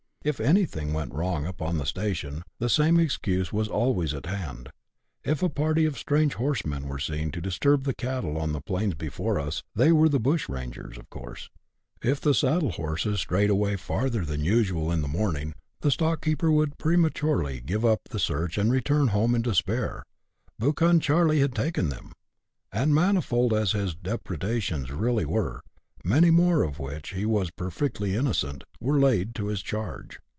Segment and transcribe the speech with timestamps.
[0.23, 4.69] If anything went wrong upon the station, the same excuse was always at hand;
[5.23, 8.93] if a party of strange horsemen were seen to disturb the cattle on tlie plains
[8.93, 11.49] before us," they were the bushrangers," of course;
[12.03, 16.51] if the saddle horses strayed away farther than usual in the morning, the stock keeper
[16.51, 20.03] would prematurely give up the search and return home in despair
[20.59, 22.11] —"Buchan Charley had taken them;"
[22.71, 25.61] and manifold as his depredations really were,
[26.03, 30.17] many more, of which he was per fectly innocent, were laid to his charge.